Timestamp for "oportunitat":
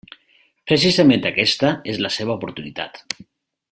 2.41-3.03